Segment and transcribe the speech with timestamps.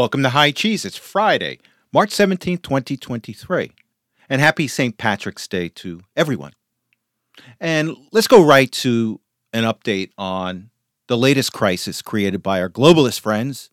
[0.00, 0.86] Welcome to High Cheese.
[0.86, 1.58] It's Friday,
[1.92, 3.72] March 17th, 2023.
[4.30, 4.96] And happy St.
[4.96, 6.54] Patrick's Day to everyone.
[7.60, 9.20] And let's go right to
[9.52, 10.70] an update on
[11.08, 13.68] the latest crisis created by our globalist friends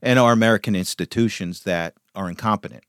[0.00, 2.84] and our American institutions that are incompetent.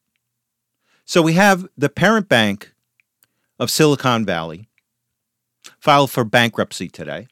[1.03, 2.73] So we have the parent bank
[3.57, 4.69] of Silicon Valley
[5.79, 7.27] filed for bankruptcy today.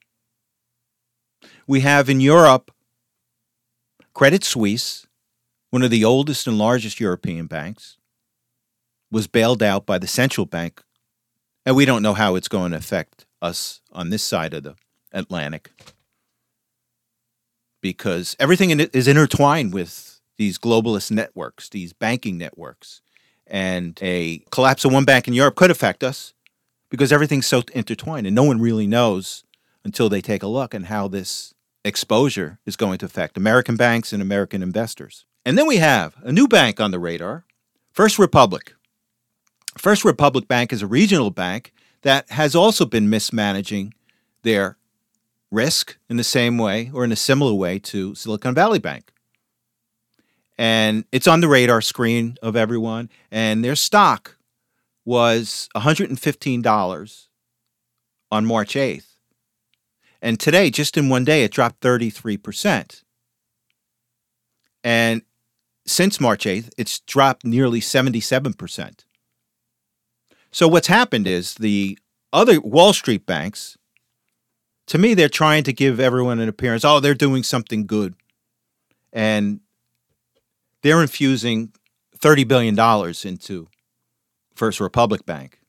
[1.67, 2.71] We have in Europe
[4.15, 5.05] Credit Suisse
[5.69, 7.97] one of the oldest and largest European banks,
[9.11, 10.81] was bailed out by the central bank,
[11.65, 14.75] and we don't know how it's going to affect us on this side of the
[15.11, 15.71] Atlantic
[17.81, 23.01] because everything in is intertwined with these globalist networks, these banking networks.
[23.47, 26.33] And a collapse of one bank in Europe could affect us
[26.89, 29.43] because everything's so intertwined and no one really knows
[29.83, 34.13] until they take a look and how this exposure is going to affect American banks
[34.13, 35.25] and American investors.
[35.45, 37.45] And then we have a new bank on the radar
[37.91, 38.73] First Republic.
[39.77, 43.93] First Republic Bank is a regional bank that has also been mismanaging
[44.43, 44.77] their
[45.51, 49.11] risk in the same way or in a similar way to Silicon Valley Bank.
[50.57, 53.09] And it's on the radar screen of everyone.
[53.31, 54.37] And their stock
[55.05, 57.27] was $115
[58.31, 59.05] on March 8th.
[60.21, 63.03] And today, just in one day, it dropped 33%.
[64.83, 65.21] And
[65.89, 69.05] since March 8th, it's dropped nearly 77%.
[70.51, 71.97] So what's happened is the
[72.33, 73.77] other Wall Street banks,
[74.87, 78.15] to me, they're trying to give everyone an appearance, oh, they're doing something good.
[79.13, 79.59] And
[80.81, 81.73] they're infusing
[82.17, 82.77] $30 billion
[83.23, 83.67] into
[84.55, 85.59] First Republic Bank.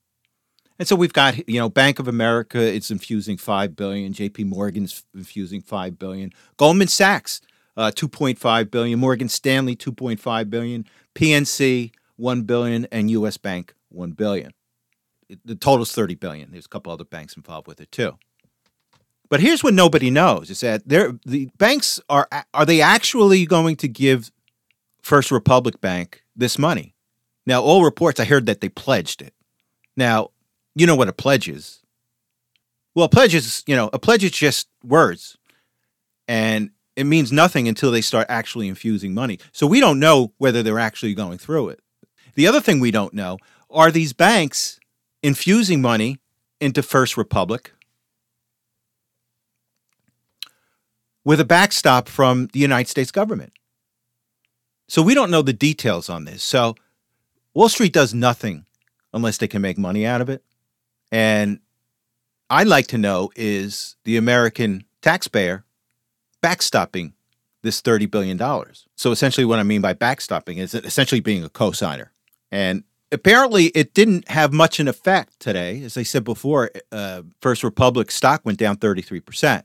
[0.78, 5.04] And so we've got, you know, Bank of America, it's infusing 5 billion, JP Morgan's
[5.14, 6.32] infusing 5 billion.
[6.56, 7.42] Goldman Sachs
[7.80, 13.38] uh, 2.5 billion, Morgan Stanley 2.5 billion, PNC 1 billion, and U.S.
[13.38, 14.52] Bank 1 billion.
[15.46, 16.50] The total is 30 billion.
[16.52, 18.18] There's a couple other banks involved with it too.
[19.30, 23.88] But here's what nobody knows: is that the banks are are they actually going to
[23.88, 24.30] give
[25.02, 26.94] First Republic Bank this money?
[27.46, 29.32] Now, all reports I heard that they pledged it.
[29.96, 30.30] Now,
[30.74, 31.80] you know what a pledge is.
[32.94, 35.38] Well, a pledge is, you know, a pledge is just words.
[36.26, 39.38] And it means nothing until they start actually infusing money.
[39.52, 41.80] So we don't know whether they're actually going through it.
[42.34, 43.38] The other thing we don't know
[43.70, 44.78] are these banks
[45.22, 46.18] infusing money
[46.60, 47.72] into First Republic
[51.24, 53.52] with a backstop from the United States government.
[54.88, 56.42] So we don't know the details on this.
[56.42, 56.74] So
[57.54, 58.66] Wall Street does nothing
[59.12, 60.42] unless they can make money out of it.
[61.12, 61.60] And
[62.48, 65.64] I'd like to know is the American taxpayer
[66.42, 67.12] backstopping
[67.62, 68.38] this $30 billion.
[68.96, 72.08] So essentially, what I mean by backstopping is essentially being a cosigner.
[72.50, 75.82] And apparently, it didn't have much an effect today.
[75.82, 79.64] As I said before, uh, First Republic stock went down 33%.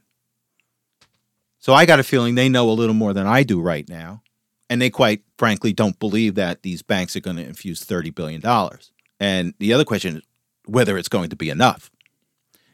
[1.59, 4.21] So I got a feeling they know a little more than I do right now.
[4.69, 8.41] And they quite frankly don't believe that these banks are going to infuse $30 billion.
[9.19, 10.23] And the other question is
[10.65, 11.91] whether it's going to be enough.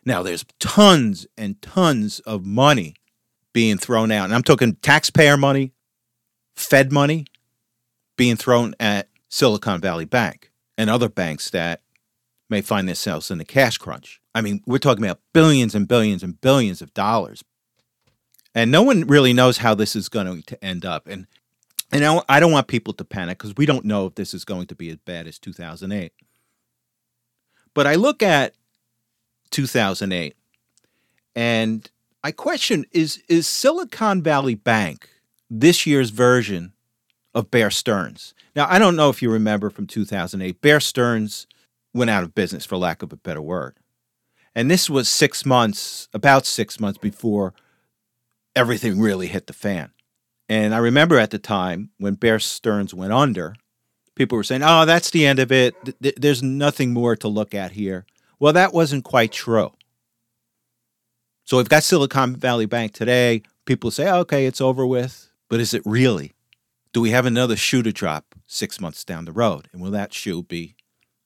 [0.05, 2.95] Now, there's tons and tons of money
[3.53, 4.25] being thrown out.
[4.25, 5.73] And I'm talking taxpayer money,
[6.55, 7.25] Fed money
[8.17, 11.81] being thrown at Silicon Valley Bank and other banks that
[12.49, 14.21] may find themselves in a cash crunch.
[14.33, 17.43] I mean, we're talking about billions and billions and billions of dollars.
[18.53, 21.07] And no one really knows how this is going to end up.
[21.07, 21.27] And
[21.93, 24.67] and I don't want people to panic because we don't know if this is going
[24.67, 26.13] to be as bad as 2008.
[27.73, 28.53] But I look at
[29.49, 30.35] 2008
[31.35, 31.91] and
[32.23, 35.09] I question is is Silicon Valley Bank
[35.49, 36.73] this year's version
[37.33, 38.33] of Bear Stearns?
[38.55, 41.47] Now, I don't know if you remember from 2008, Bear Stearns
[41.93, 43.75] went out of business for lack of a better word.
[44.53, 47.53] And this was 6 months, about 6 months before
[48.55, 49.91] everything really hit the fan.
[50.49, 53.55] And I remember at the time when Bear Stearns went under,
[54.15, 55.73] people were saying, "Oh, that's the end of it.
[56.21, 58.05] There's nothing more to look at here."
[58.39, 59.71] Well, that wasn't quite true.
[61.43, 63.43] So we've got Silicon Valley Bank today.
[63.65, 65.29] People say, oh, okay, it's over with.
[65.49, 66.33] But is it really?
[66.93, 69.67] Do we have another shoe to drop six months down the road?
[69.71, 70.75] And will that shoe be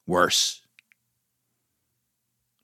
[0.08, 0.62] worse?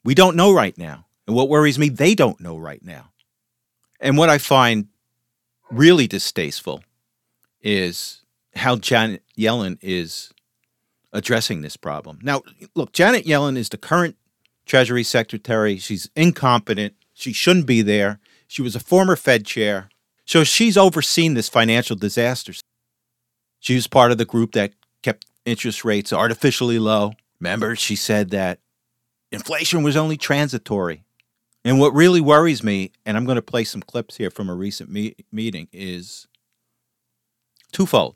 [0.04, 1.06] We don't know right now.
[1.28, 3.12] And what worries me, they don't know right now.
[4.00, 4.88] And what I find
[5.70, 6.84] really distasteful
[7.62, 8.22] is
[8.56, 10.34] how Janet Yellen is
[11.14, 12.20] addressing this problem.
[12.22, 12.42] Now,
[12.76, 14.16] look, Janet Yellen is the current
[14.66, 15.78] Treasury Secretary.
[15.78, 16.96] She's incompetent.
[17.22, 18.20] She shouldn't be there.
[18.48, 19.90] She was a former Fed chair.
[20.26, 22.54] So she's overseen this financial disaster.
[23.60, 24.74] She was part of the group that
[25.04, 27.14] kept interest rates artificially low.
[27.40, 28.58] Remember, she said that
[29.32, 31.04] inflation was only transitory.
[31.64, 34.56] And what really worries me, and I'm going to play some clips here from a
[34.56, 36.28] recent me- meeting, is
[37.72, 38.16] twofold.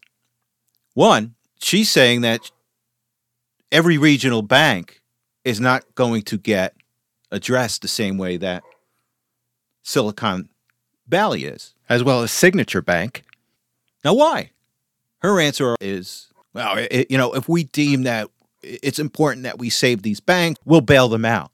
[0.96, 2.50] One, she's saying that
[3.72, 5.04] every regional bank
[5.44, 6.74] is not going to get
[7.32, 8.64] addressed the same way that
[9.86, 10.50] Silicon
[11.08, 13.24] Valley is, as well as Signature Bank.
[14.04, 14.50] Now, why?
[15.20, 18.30] Her answer is well, it, you know, if we deem that
[18.64, 21.52] it's important that we save these banks, we'll bail them out.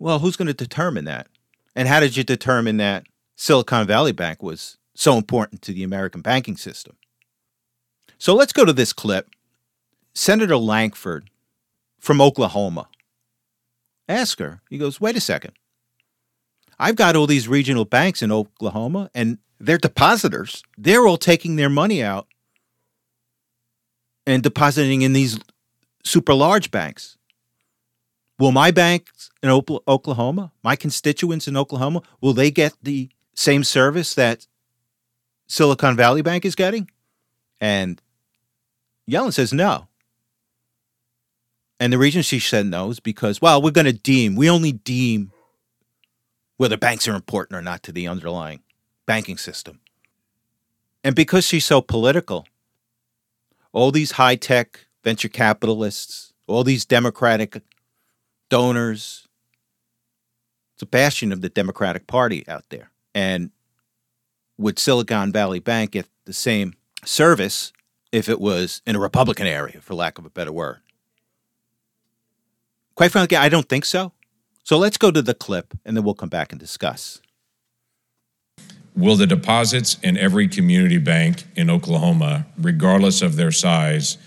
[0.00, 1.28] Well, who's going to determine that?
[1.76, 3.06] And how did you determine that
[3.36, 6.96] Silicon Valley Bank was so important to the American banking system?
[8.18, 9.30] So let's go to this clip.
[10.14, 11.30] Senator Lankford
[12.00, 12.88] from Oklahoma.
[14.08, 14.62] Ask her.
[14.68, 15.52] He goes, wait a second.
[16.78, 20.62] I've got all these regional banks in Oklahoma and they're depositors.
[20.76, 22.28] They're all taking their money out
[24.26, 25.38] and depositing in these
[26.04, 27.16] super large banks.
[28.38, 34.14] Will my banks in Oklahoma, my constituents in Oklahoma, will they get the same service
[34.14, 34.46] that
[35.48, 36.88] Silicon Valley Bank is getting?
[37.60, 38.00] And
[39.10, 39.88] Yellen says no.
[41.80, 44.72] And the reason she said no is because, well, we're going to deem, we only
[44.72, 45.32] deem
[46.58, 48.60] whether banks are important or not to the underlying
[49.06, 49.80] banking system.
[51.02, 52.46] And because she's so political,
[53.72, 57.62] all these high tech venture capitalists, all these Democratic
[58.50, 59.26] donors,
[60.74, 62.90] it's a bastion of the Democratic Party out there.
[63.14, 63.50] And
[64.58, 66.74] would Silicon Valley Bank get the same
[67.04, 67.72] service
[68.10, 70.78] if it was in a Republican area, for lack of a better word?
[72.96, 74.12] Quite frankly, I don't think so.
[74.68, 77.22] So let's go to the clip and then we'll come back and discuss.
[78.94, 84.18] Will the deposits in every community bank in Oklahoma, regardless of their size,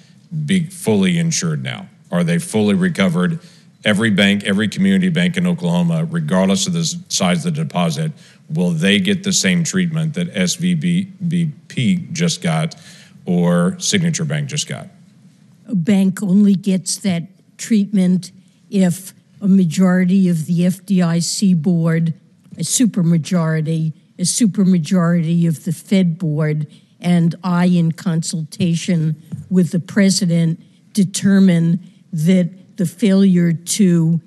[0.48, 1.90] be fully insured now?
[2.12, 3.40] Are they fully recovered?
[3.86, 8.12] Every bank, every community bank in Oklahoma, regardless of the size of the deposit,
[8.50, 12.74] will they get the same treatment that SVBP just got
[13.28, 14.88] or Signature Bank just got?
[15.68, 17.28] A bank only gets that
[17.60, 18.32] treatment
[18.72, 22.14] if a majority of the FDIC board,
[22.58, 26.68] a supermajority, a supermajority of the Fed board,
[27.00, 30.62] and I, in consultation with the president,
[30.94, 31.80] determine
[32.14, 34.22] that the failure to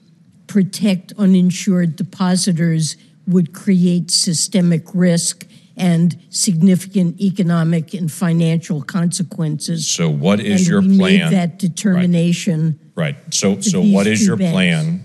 [0.49, 2.97] protect uninsured depositors
[3.27, 5.47] would create systemic risk
[5.77, 9.89] and significant economic and financial consequences.
[9.89, 11.31] So, what is and your we plan?
[11.31, 12.79] Made that determination.
[12.95, 13.17] Right.
[13.31, 14.53] So, so what is your banks.
[14.53, 15.04] plan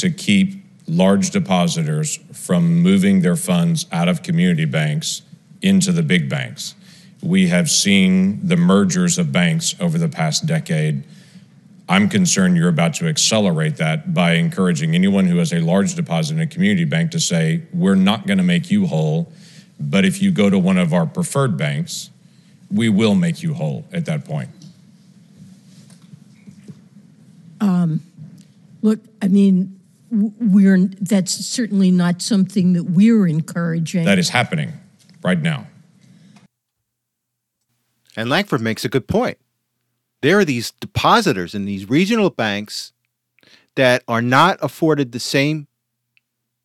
[0.00, 5.22] to keep large depositors from moving their funds out of community banks
[5.62, 6.74] into the big banks?
[7.22, 11.04] We have seen the mergers of banks over the past decade.
[11.88, 16.34] I'm concerned you're about to accelerate that by encouraging anyone who has a large deposit
[16.34, 19.32] in a community bank to say, we're not going to make you whole,
[19.78, 22.10] but if you go to one of our preferred banks,
[22.70, 24.50] we will make you whole at that point.
[27.60, 28.00] Um,
[28.82, 29.79] look, I mean,
[30.10, 34.04] we're that's certainly not something that we're encouraging.
[34.04, 34.72] That is happening
[35.22, 35.66] right now.
[38.16, 39.38] And Lankford makes a good point.
[40.22, 42.92] There are these depositors in these regional banks
[43.76, 45.68] that are not afforded the same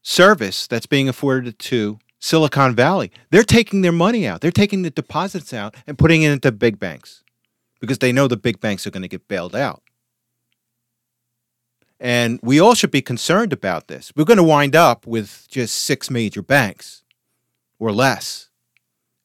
[0.02, 3.12] service that's being afforded to Silicon Valley.
[3.30, 6.80] They're taking their money out, they're taking the deposits out and putting it into big
[6.80, 7.24] banks
[7.80, 9.84] because they know the big banks are going to get bailed out.
[12.00, 14.12] And we all should be concerned about this.
[14.16, 17.04] We're going to wind up with just six major banks
[17.80, 18.50] or less.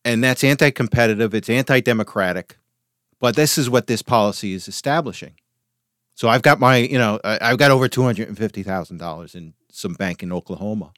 [0.04, 2.56] And that's anti competitive, it's anti democratic.
[3.18, 5.34] But this is what this policy is establishing.
[6.14, 10.92] So I've got my, you know, I've got over $250,000 in some bank in Oklahoma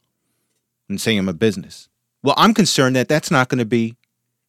[0.89, 1.89] and saying I'm a business.
[2.23, 3.97] Well, I'm concerned that that's not going to be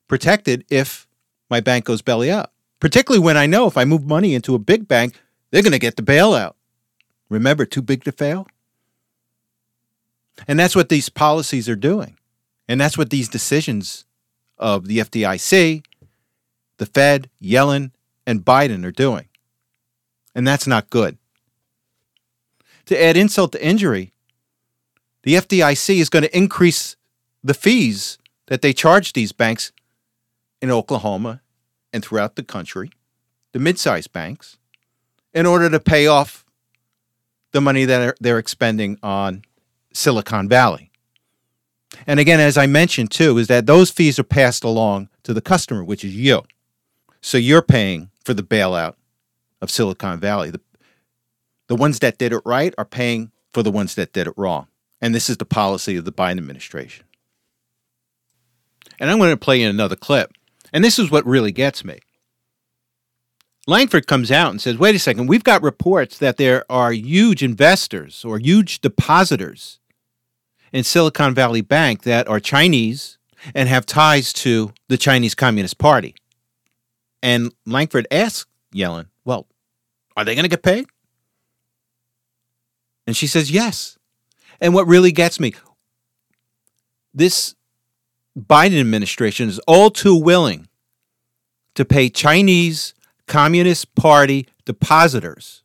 [0.07, 1.07] protected if
[1.49, 4.59] my bank goes belly up, particularly when I know if I move money into a
[4.59, 5.19] big bank,
[5.51, 6.53] they're going to get the bailout.
[7.33, 8.47] Remember, too big to fail?
[10.47, 12.17] And that's what these policies are doing.
[12.67, 14.05] And that's what these decisions
[14.59, 15.83] of the FDIC,
[16.77, 17.89] the Fed, Yellen,
[18.27, 19.29] and Biden are doing.
[20.35, 21.17] And that's not good.
[22.85, 24.13] To add insult to injury,
[25.23, 26.95] the FDIC is going to increase
[27.43, 29.71] the fees that they charge these banks
[30.61, 31.41] in Oklahoma
[31.91, 32.91] and throughout the country,
[33.53, 34.57] the mid sized banks,
[35.33, 36.42] in order to pay off
[37.53, 39.43] the money that they're- expending on
[39.93, 40.91] Silicon Valley.
[42.05, 45.41] And again, as I mentioned too, is that those fees are passed along to the
[45.41, 46.43] customer, which is you.
[47.21, 48.95] So you're paying for the bailout
[49.61, 50.49] of Silicon Valley.
[50.49, 50.61] The,
[51.67, 54.67] the ones that did it right are paying for the ones that did it wrong.
[54.99, 57.05] And this is the policy of the Biden administration.
[58.99, 60.33] And I'm going to play you another clip.
[60.73, 61.99] And this is what really gets me.
[63.65, 67.41] Lankford comes out and says, wait a second, we've got reports that there are huge
[67.41, 69.79] investors or huge depositors
[70.73, 73.17] in Silicon Valley Bank that are Chinese
[73.55, 76.15] and have ties to the Chinese Communist Party.
[77.21, 79.47] And Lankford asks Yellen, well,
[80.17, 80.85] are they going to get paid?
[83.07, 83.97] And she says, yes.
[84.59, 85.53] And what really gets me,
[87.13, 87.55] this
[88.37, 90.67] Biden administration is all too willing
[91.75, 92.93] to pay Chinese
[93.27, 95.63] Communist Party depositors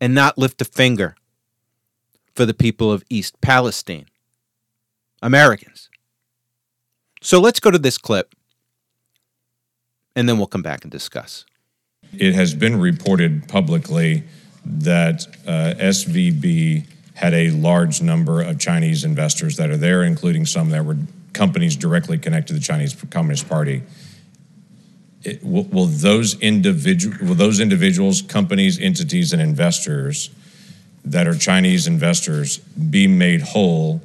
[0.00, 1.14] and not lift a finger
[2.34, 4.06] for the people of East Palestine,
[5.22, 5.90] Americans.
[7.20, 8.34] So let's go to this clip
[10.16, 11.44] and then we'll come back and discuss.
[12.12, 14.24] It has been reported publicly
[14.64, 20.70] that uh, SVB had a large number of Chinese investors that are there, including some
[20.70, 20.96] that were
[21.32, 23.82] companies directly connected to the Chinese Communist Party.
[25.24, 30.30] It, will, will, those individual will those individuals, companies, entities, and investors
[31.04, 34.02] that are Chinese investors be made whole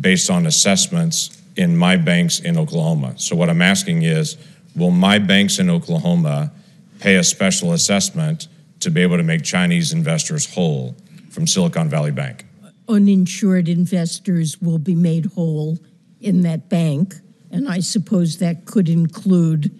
[0.00, 3.14] based on assessments in my banks in Oklahoma?
[3.18, 4.36] So what I'm asking is,
[4.76, 6.52] will my banks in Oklahoma
[7.00, 8.48] pay a special assessment
[8.80, 10.94] to be able to make Chinese investors whole
[11.30, 12.46] from Silicon Valley Bank?
[12.88, 15.78] Uninsured investors will be made whole
[16.20, 17.14] in that bank,
[17.50, 19.70] and I suppose that could include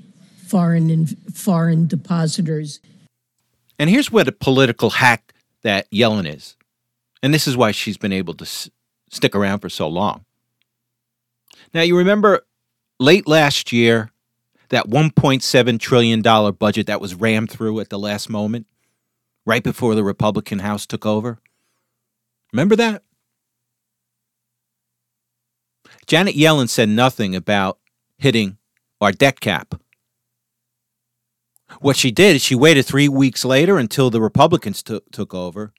[0.50, 2.80] foreign foreign depositors.
[3.78, 6.56] And here's what a political hack that Yellen is,
[7.22, 8.68] and this is why she's been able to s-
[9.10, 10.24] stick around for so long.
[11.72, 12.44] Now you remember
[12.98, 14.10] late last year
[14.70, 18.66] that 1.7 trillion dollar budget that was rammed through at the last moment,
[19.46, 21.38] right before the Republican House took over.
[22.52, 23.02] Remember that?
[26.06, 27.78] Janet Yellen said nothing about
[28.18, 28.58] hitting
[29.00, 29.74] our debt cap.
[31.80, 35.72] What she did is she waited three weeks later until the Republicans took took over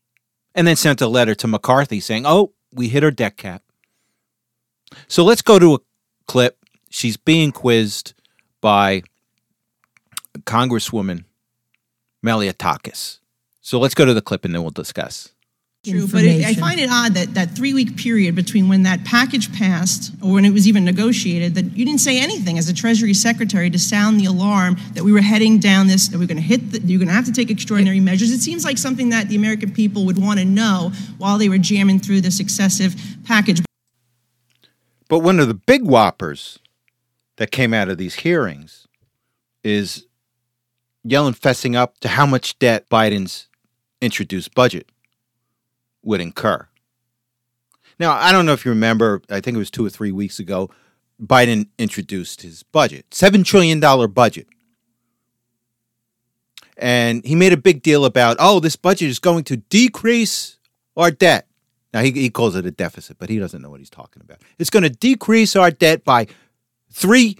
[0.55, 3.63] and then sent a letter to McCarthy saying, Oh, we hit our debt cap.
[5.07, 5.79] So let's go to a
[6.27, 6.57] clip.
[6.89, 8.13] She's being quizzed
[8.60, 9.03] by
[10.39, 11.25] Congresswoman
[12.25, 13.19] Malliotakis.
[13.62, 15.33] So let's go to the clip and then we'll discuss.
[15.83, 19.03] True, but it, I find it odd that that three week period between when that
[19.03, 22.73] package passed or when it was even negotiated, that you didn't say anything as a
[22.73, 26.27] Treasury Secretary to sound the alarm that we were heading down this, that we are
[26.27, 28.29] going to hit, the, you're going to have to take extraordinary measures.
[28.29, 31.57] It seems like something that the American people would want to know while they were
[31.57, 32.95] jamming through this excessive
[33.25, 33.63] package.
[35.09, 36.59] But one of the big whoppers
[37.38, 38.88] that came out of these hearings
[39.63, 40.05] is
[41.03, 43.47] Yellen fessing up to how much debt Biden's
[44.00, 44.88] introduced budget
[46.03, 46.67] would incur.
[48.00, 50.39] Now, I don't know if you remember, I think it was two or three weeks
[50.39, 50.70] ago,
[51.22, 53.79] Biden introduced his budget, $7 trillion
[54.12, 54.48] budget.
[56.77, 60.58] And he made a big deal about, oh, this budget is going to decrease
[60.98, 61.48] our debt.
[61.93, 64.39] Now, he, he calls it a deficit, but he doesn't know what he's talking about.
[64.58, 66.27] It's going to decrease our debt by
[66.93, 67.38] $3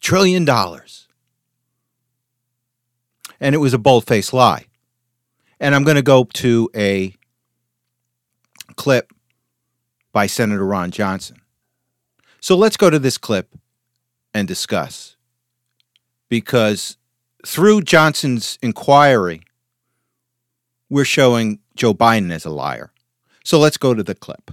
[0.00, 0.46] trillion.
[3.40, 4.66] And it was a bold faced lie.
[5.58, 7.14] And I'm going to go to a
[8.80, 9.12] clip
[10.10, 11.42] by Senator Ron Johnson.
[12.40, 13.54] So let's go to this clip
[14.32, 15.16] and discuss.
[16.30, 16.96] Because
[17.44, 19.42] through Johnson's inquiry,
[20.88, 22.90] we're showing Joe Biden as a liar.
[23.44, 24.50] So let's go to the clip.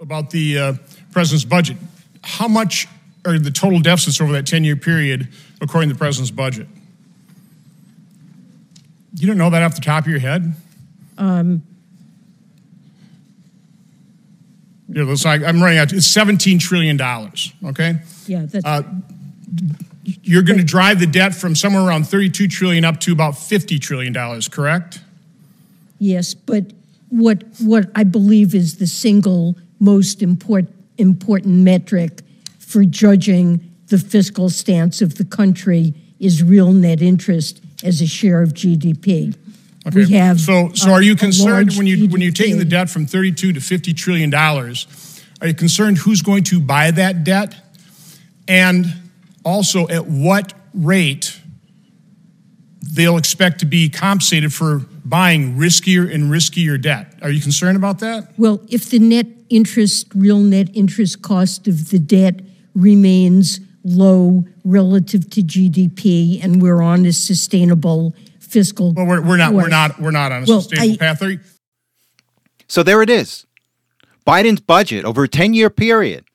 [0.00, 0.72] About the uh,
[1.10, 1.76] president's budget.
[2.22, 2.86] How much
[3.24, 5.26] are the total deficits over that 10 year period
[5.60, 6.68] according to the president's budget?
[9.14, 10.54] You don't know that off the top of your head?
[11.16, 11.64] Um,
[14.88, 15.92] Yeah, looks like I'm running out.
[15.92, 17.52] It's 17 trillion dollars.
[17.64, 18.00] Okay.
[18.26, 18.64] Yeah, that's.
[18.64, 18.82] Uh,
[20.22, 23.78] you're going to drive the debt from somewhere around 32 trillion up to about 50
[23.78, 25.00] trillion dollars, correct?
[25.98, 26.72] Yes, but
[27.10, 32.22] what what I believe is the single most important important metric
[32.58, 38.42] for judging the fiscal stance of the country is real net interest as a share
[38.42, 39.34] of GDP.
[39.88, 40.04] Okay.
[40.04, 40.90] We have so so.
[40.90, 44.30] Are you concerned when you when you're taking the debt from 32 to 50 trillion
[44.30, 44.86] dollars?
[45.40, 47.54] Are you concerned who's going to buy that debt,
[48.46, 48.86] and
[49.44, 51.40] also at what rate
[52.82, 57.14] they'll expect to be compensated for buying riskier and riskier debt.
[57.22, 58.32] Are you concerned about that?
[58.36, 62.40] Well, if the net interest, real net interest cost of the debt
[62.74, 68.14] remains low relative to GDP and we're on a sustainable
[68.48, 71.22] fiscal Well, we're, we're not we're not we're not on a well, sustainable I, path.
[71.22, 71.40] Are
[72.66, 73.46] so there it is.
[74.26, 76.26] Biden's budget over a 10-year period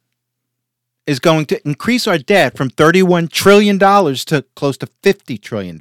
[1.05, 5.77] is going to increase our debt from $31 trillion to close to $50 trillion.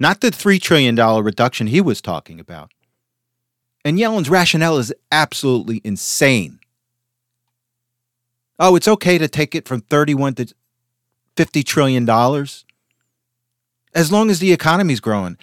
[0.00, 2.72] Not the $3 trillion reduction he was talking about.
[3.84, 6.58] And Yellen's rationale is absolutely insane.
[8.58, 10.54] Oh, it's okay to take it from 31 to
[11.36, 12.63] 50 trillion dollars
[13.94, 15.38] as long as the economy's growing.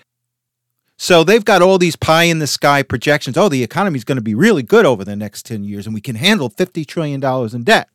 [0.98, 3.38] So they've got all these pie in the sky projections.
[3.38, 6.02] Oh, the economy's going to be really good over the next 10 years and we
[6.02, 7.90] can handle 50 trillion dollars in debt.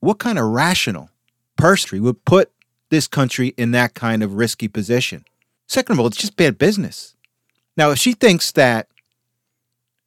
[0.00, 1.10] What kind of rational
[1.56, 2.50] person would put
[2.90, 5.24] this country in that kind of risky position?
[5.68, 7.14] Second of all, it's just bad business.
[7.76, 8.88] Now, if she thinks that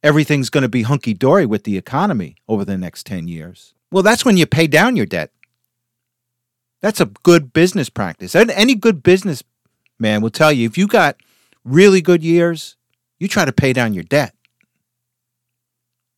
[0.02, 4.02] everything's going to be hunky dory with the economy over the next 10 years, well,
[4.02, 5.32] that's when you pay down your debt.
[6.80, 8.34] That's a good business practice.
[8.34, 9.42] And any good business
[9.98, 11.16] man will tell you if you got
[11.64, 12.76] really good years,
[13.18, 14.34] you try to pay down your debt,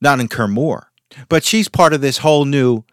[0.00, 0.92] not incur more.
[1.28, 2.84] But she's part of this whole new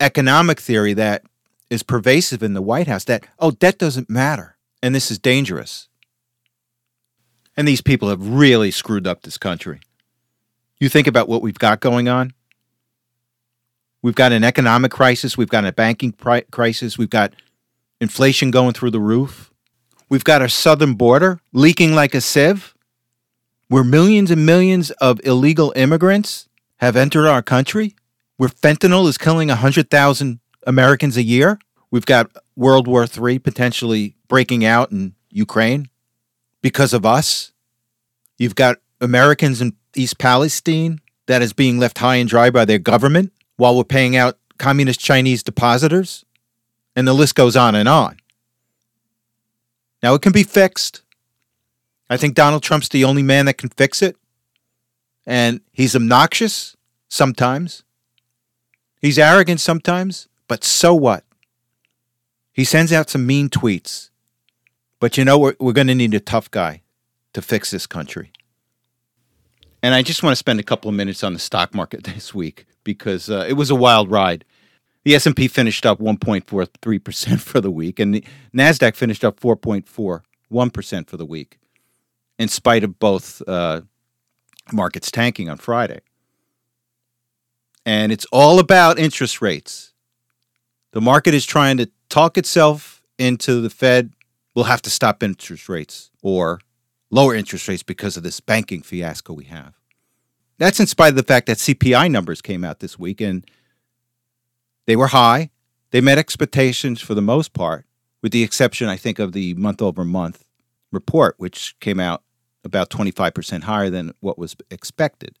[0.00, 1.22] economic theory that
[1.68, 4.56] is pervasive in the White House that, oh, debt doesn't matter.
[4.82, 5.88] And this is dangerous.
[7.56, 9.80] And these people have really screwed up this country.
[10.78, 12.32] You think about what we've got going on.
[14.04, 15.38] We've got an economic crisis.
[15.38, 16.98] We've got a banking pri- crisis.
[16.98, 17.32] We've got
[18.02, 19.50] inflation going through the roof.
[20.10, 22.74] We've got our southern border leaking like a sieve,
[23.68, 27.96] where millions and millions of illegal immigrants have entered our country,
[28.36, 31.58] where fentanyl is killing 100,000 Americans a year.
[31.90, 35.88] We've got World War III potentially breaking out in Ukraine
[36.60, 37.52] because of us.
[38.36, 42.78] You've got Americans in East Palestine that is being left high and dry by their
[42.78, 46.24] government while we're paying out communist Chinese depositors.
[46.96, 48.18] And the list goes on and on.
[50.02, 51.02] Now, it can be fixed.
[52.08, 54.16] I think Donald Trump's the only man that can fix it.
[55.26, 56.76] And he's obnoxious
[57.08, 57.82] sometimes.
[59.00, 61.24] He's arrogant sometimes, but so what?
[62.52, 64.10] He sends out some mean tweets.
[65.00, 66.82] But you know, we're, we're going to need a tough guy
[67.32, 68.30] to fix this country.
[69.82, 72.32] And I just want to spend a couple of minutes on the stock market this
[72.32, 74.44] week because uh, it was a wild ride.
[75.04, 81.16] The S&P finished up 1.43% for the week and the Nasdaq finished up 4.41% for
[81.16, 81.58] the week
[82.38, 83.82] in spite of both uh,
[84.72, 86.00] markets tanking on Friday.
[87.86, 89.92] And it's all about interest rates.
[90.92, 94.14] The market is trying to talk itself into the Fed
[94.54, 96.60] will have to stop interest rates or
[97.10, 99.74] lower interest rates because of this banking fiasco we have.
[100.64, 103.44] That's in spite of the fact that CPI numbers came out this week and
[104.86, 105.50] they were high.
[105.90, 107.84] They met expectations for the most part,
[108.22, 110.42] with the exception, I think, of the month over month
[110.90, 112.22] report, which came out
[112.64, 115.36] about 25% higher than what was expected.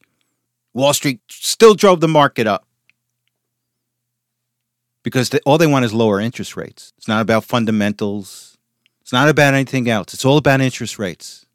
[0.74, 2.66] Wall Street still drove the market up
[5.02, 6.92] because they, all they want is lower interest rates.
[6.98, 8.58] It's not about fundamentals,
[9.00, 10.12] it's not about anything else.
[10.12, 11.46] It's all about interest rates.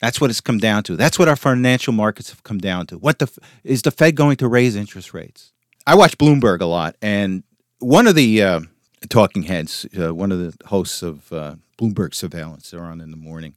[0.00, 0.96] That's what it's come down to.
[0.96, 2.98] That's what our financial markets have come down to.
[2.98, 3.30] What the
[3.62, 5.52] is the Fed going to raise interest rates?
[5.86, 7.42] I watch Bloomberg a lot, and
[7.78, 8.60] one of the uh,
[9.08, 13.16] talking heads, uh, one of the hosts of uh, Bloomberg Surveillance, they're on in the
[13.16, 13.54] morning.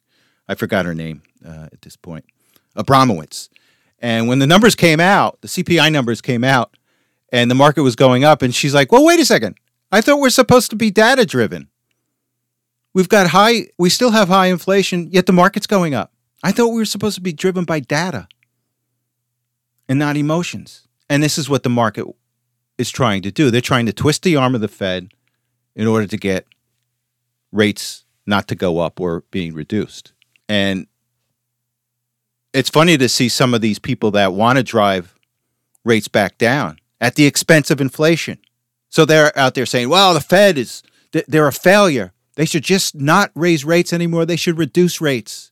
[0.47, 2.25] I forgot her name uh, at this point.
[2.75, 3.49] Abramowicz.
[3.99, 6.75] And when the numbers came out, the CPI numbers came out,
[7.31, 9.57] and the market was going up, and she's like, "Well, wait a second.
[9.91, 11.69] I thought we're supposed to be data driven.
[12.93, 13.67] We've got high.
[13.77, 16.12] We still have high inflation, yet the market's going up."
[16.43, 18.27] I thought we were supposed to be driven by data
[19.87, 20.87] and not emotions.
[21.09, 22.05] And this is what the market
[22.77, 23.49] is trying to do.
[23.49, 25.09] They're trying to twist the arm of the Fed
[25.75, 26.45] in order to get
[27.51, 30.11] rates not to go up or being reduced.
[30.49, 30.87] And
[32.53, 35.15] it's funny to see some of these people that want to drive
[35.85, 38.37] rates back down at the expense of inflation.
[38.89, 40.83] So they're out there saying, well, the Fed is,
[41.27, 42.13] they're a failure.
[42.35, 44.25] They should just not raise rates anymore.
[44.25, 45.51] They should reduce rates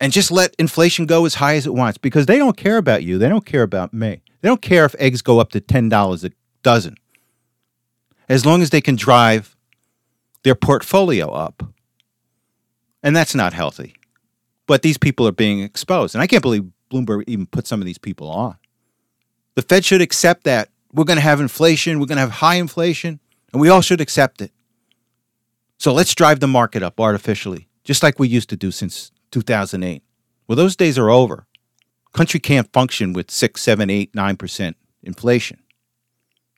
[0.00, 3.02] and just let inflation go as high as it wants because they don't care about
[3.02, 3.18] you.
[3.18, 4.22] They don't care about me.
[4.40, 6.30] They don't care if eggs go up to $10 a
[6.62, 6.96] dozen
[8.28, 9.56] as long as they can drive
[10.42, 11.62] their portfolio up.
[13.02, 13.94] And that's not healthy.
[14.66, 16.14] But these people are being exposed.
[16.14, 18.56] And I can't believe Bloomberg even put some of these people on.
[19.54, 22.56] The Fed should accept that we're going to have inflation, we're going to have high
[22.56, 23.20] inflation,
[23.52, 24.52] and we all should accept it.
[25.78, 30.02] So let's drive the market up artificially, just like we used to do since 2008.
[30.46, 31.46] Well, those days are over.
[32.12, 35.58] Country can't function with six, seven, eight, nine percent inflation.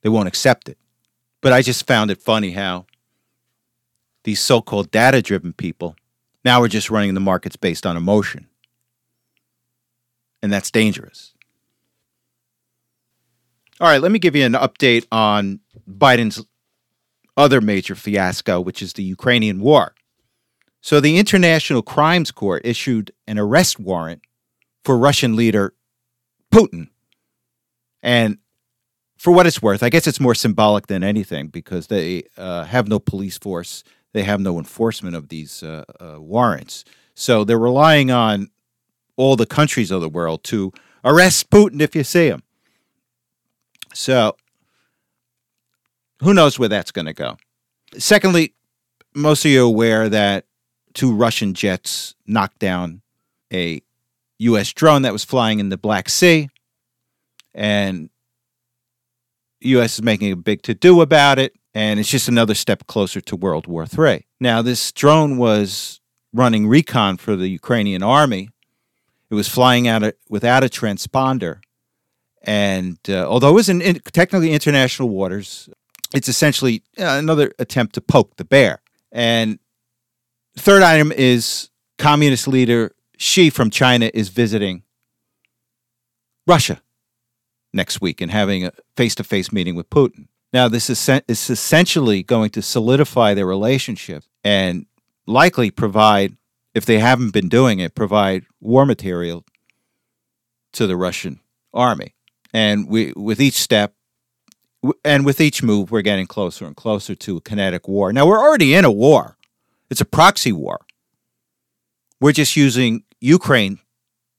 [0.02, 0.78] They won't accept it.
[1.40, 2.86] But I just found it funny how
[4.24, 5.96] these so called data driven people
[6.44, 8.48] now are just running the markets based on emotion.
[10.42, 11.34] And that's dangerous.
[13.80, 16.44] All right, let me give you an update on Biden's
[17.36, 19.94] other major fiasco, which is the Ukrainian war.
[20.80, 24.22] So, the International Crimes Court issued an arrest warrant
[24.84, 25.74] for Russian leader
[26.52, 26.88] Putin.
[28.02, 28.38] And
[29.16, 32.86] for what it's worth, I guess it's more symbolic than anything because they uh, have
[32.86, 36.84] no police force, they have no enforcement of these uh, uh, warrants.
[37.14, 38.48] So, they're relying on
[39.16, 40.72] all the countries of the world to
[41.04, 42.42] arrest Putin if you see him.
[43.92, 44.36] So,
[46.22, 47.36] who knows where that's going to go?
[47.96, 48.54] Secondly,
[49.14, 50.44] most of you are aware that
[50.94, 53.02] two Russian jets knocked down
[53.52, 53.82] a
[54.38, 54.72] U.S.
[54.72, 56.48] drone that was flying in the Black Sea,
[57.54, 58.10] and
[59.60, 59.94] U.S.
[59.94, 63.36] is making a big to do about it, and it's just another step closer to
[63.36, 64.26] World War III.
[64.40, 66.00] Now, this drone was
[66.32, 68.50] running recon for the Ukrainian army.
[69.30, 71.60] It was flying out without a transponder,
[72.42, 75.68] and uh, although it was in, in, technically international waters,
[76.14, 78.80] it's essentially uh, another attempt to poke the bear.
[79.12, 79.58] And
[80.58, 84.82] third item is communist leader Xi from China is visiting
[86.46, 86.80] Russia
[87.72, 90.28] next week and having a face to face meeting with Putin.
[90.52, 94.86] Now, this is, essentially going to solidify their relationship and
[95.26, 96.36] likely provide,
[96.74, 99.44] if they haven't been doing it, provide war material
[100.72, 101.40] to the Russian
[101.74, 102.14] army.
[102.54, 103.94] And we, with each step,
[105.04, 108.12] and with each move, we're getting closer and closer to a kinetic war.
[108.12, 109.36] Now, we're already in a war,
[109.90, 110.80] it's a proxy war.
[112.20, 113.78] We're just using Ukraine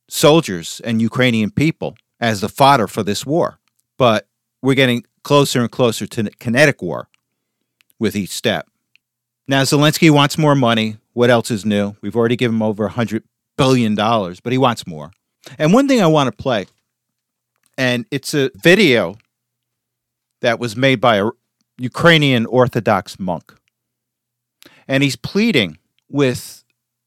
[0.09, 3.59] soldiers and Ukrainian people as the fodder for this war.
[3.97, 4.27] But
[4.61, 7.07] we're getting closer and closer to kinetic war
[7.99, 8.67] with each step.
[9.47, 10.97] Now, Zelensky wants more money.
[11.13, 11.95] What else is new?
[12.01, 13.23] We've already given him over $100
[13.57, 15.11] billion, but he wants more.
[15.57, 16.67] And one thing I want to play,
[17.77, 19.17] and it's a video
[20.41, 21.29] that was made by a
[21.77, 23.53] Ukrainian Orthodox monk.
[24.89, 25.77] And he's pleading
[26.09, 26.65] with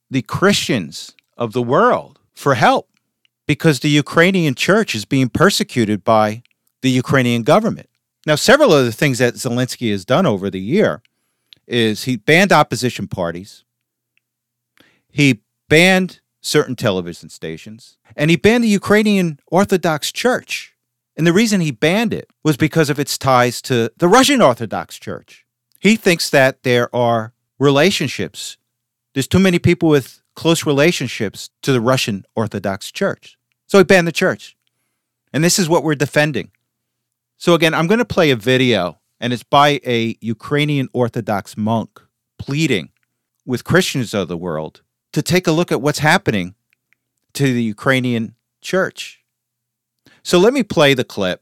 [0.09, 2.89] the Christians of the world for help
[3.47, 6.43] because the Ukrainian church is being persecuted by
[6.83, 7.89] the Ukrainian government.
[8.25, 11.03] Now, several of the things that Zelensky has done over the year
[11.67, 13.65] is he banned opposition parties,
[15.11, 20.75] he banned certain television stations, and he banned the Ukrainian Orthodox Church.
[21.17, 24.99] And the reason he banned it was because of its ties to the Russian Orthodox
[24.99, 25.45] Church.
[25.81, 28.57] He thinks that there are relationships,
[29.15, 33.39] there's too many people with close relationships to the Russian Orthodox Church.
[33.67, 34.57] So he banned the church.
[35.33, 36.51] And this is what we're defending.
[37.39, 42.01] So, again, I'm going to play a video, and it's by a Ukrainian Orthodox monk
[42.39, 42.91] pleading
[43.47, 46.55] with Christians of the world to take a look at what's happening
[47.35, 49.23] to the Ukrainian church.
[50.23, 51.41] So let me play the clip.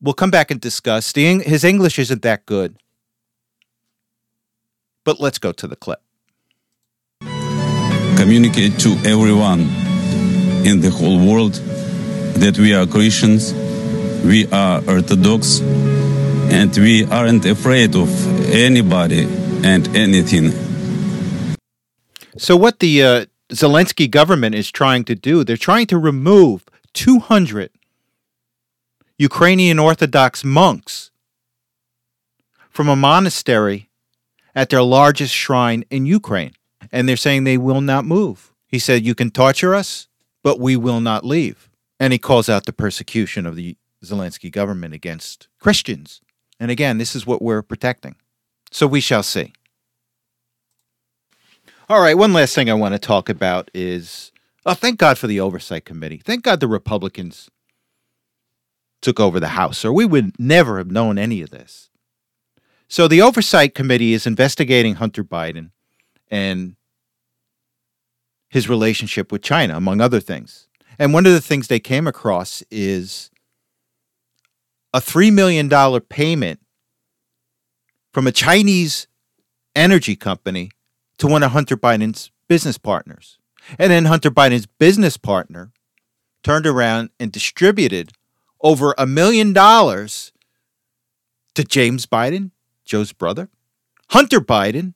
[0.00, 1.12] We'll come back and discuss.
[1.14, 2.76] His English isn't that good.
[5.04, 6.00] But let's go to the clip.
[8.16, 9.60] Communicate to everyone
[10.64, 11.54] in the whole world
[12.34, 13.52] that we are Christians,
[14.24, 15.60] we are Orthodox,
[16.50, 18.10] and we aren't afraid of
[18.52, 19.24] anybody
[19.64, 20.52] and anything.
[22.36, 27.70] So, what the uh, Zelensky government is trying to do, they're trying to remove 200
[29.18, 31.10] Ukrainian Orthodox monks
[32.70, 33.88] from a monastery
[34.54, 36.52] at their largest shrine in Ukraine.
[36.90, 38.52] And they're saying they will not move.
[38.66, 40.08] He said, You can torture us,
[40.42, 41.70] but we will not leave.
[42.00, 46.20] And he calls out the persecution of the Zelensky government against Christians.
[46.58, 48.16] And again, this is what we're protecting.
[48.70, 49.52] So we shall see.
[51.88, 54.32] All right, one last thing I want to talk about is
[54.64, 56.18] Oh, thank God for the Oversight Committee.
[56.24, 57.50] Thank God the Republicans
[59.00, 61.90] took over the House, or we would never have known any of this.
[62.92, 65.70] So the Oversight Committee is investigating Hunter Biden
[66.30, 66.76] and
[68.50, 70.68] his relationship with China, among other things.
[70.98, 73.30] And one of the things they came across is
[74.92, 75.70] a $3 million
[76.02, 76.60] payment
[78.12, 79.06] from a Chinese
[79.74, 80.70] energy company
[81.16, 83.38] to one of Hunter Biden's business partners.
[83.78, 85.72] And then Hunter Biden's business partner
[86.42, 88.12] turned around and distributed
[88.60, 90.32] over a million dollars
[91.54, 92.50] to James Biden,
[92.92, 93.48] Joe's brother,
[94.10, 94.92] Hunter Biden,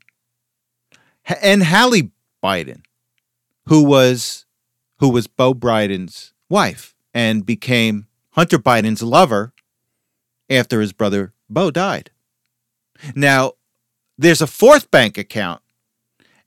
[1.40, 2.10] and Hallie
[2.44, 2.82] Biden,
[3.68, 4.44] who was
[4.98, 9.54] who was Beau Biden's wife and became Hunter Biden's lover
[10.50, 12.10] after his brother Beau died.
[13.14, 13.52] Now,
[14.18, 15.62] there's a fourth bank account,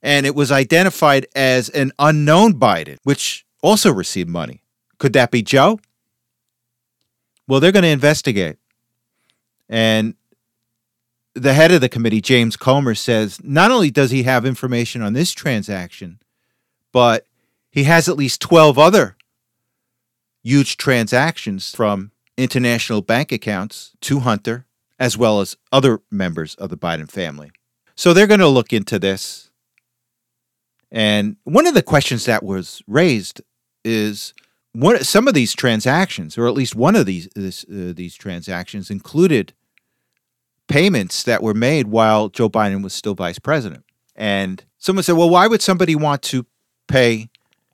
[0.00, 4.62] and it was identified as an unknown Biden, which also received money.
[4.98, 5.80] Could that be Joe?
[7.48, 8.58] Well, they're going to investigate.
[9.68, 10.14] And
[11.34, 15.12] the head of the committee, James Comer, says not only does he have information on
[15.12, 16.18] this transaction,
[16.92, 17.26] but
[17.70, 19.16] he has at least 12 other
[20.42, 24.66] huge transactions from international bank accounts to Hunter,
[24.98, 27.50] as well as other members of the Biden family.
[27.94, 29.50] So they're going to look into this.
[30.90, 33.42] And one of the questions that was raised
[33.84, 34.34] is
[34.72, 38.90] what some of these transactions, or at least one of these this, uh, these transactions,
[38.90, 39.52] included
[40.70, 43.84] payments that were made while Joe Biden was still vice president.
[44.16, 46.46] And someone said, "Well, why would somebody want to
[46.86, 47.28] pay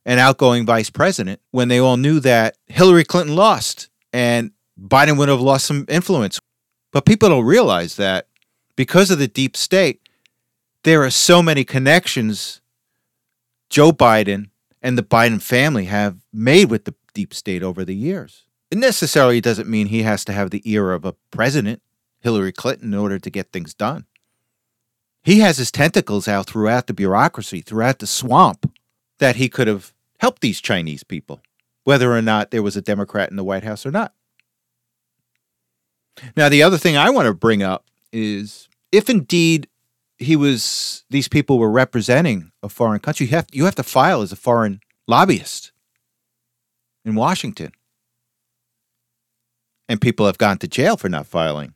[0.05, 5.29] an outgoing vice president when they all knew that Hillary Clinton lost and Biden would
[5.29, 6.41] have lost some influence?"
[6.91, 8.27] But people don't realize that
[8.77, 10.01] because of the deep state,
[10.83, 12.61] there are so many connections
[13.69, 18.45] Joe Biden and the Biden family have made with the deep state over the years.
[18.71, 21.83] It necessarily doesn't mean he has to have the ear of a president,
[22.27, 24.05] Hillary Clinton, in order to get things done.
[25.23, 28.69] He has his tentacles out throughout the bureaucracy, throughout the swamp,
[29.19, 31.41] that he could have helped these Chinese people,
[31.85, 34.13] whether or not there was a Democrat in the White House or not.
[36.37, 39.69] Now, the other thing I want to bring up is if indeed
[40.19, 43.27] he was these people were representing a foreign country.
[43.27, 45.71] You have you have to file as a foreign lobbyist
[47.05, 47.71] in Washington.
[49.89, 51.76] And people have gone to jail for not filing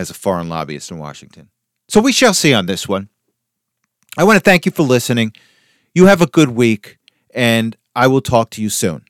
[0.00, 1.50] as a foreign lobbyist in Washington.
[1.88, 3.10] So we shall see on this one.
[4.16, 5.34] I want to thank you for listening.
[5.94, 6.98] You have a good week,
[7.34, 9.04] and I will talk to you soon.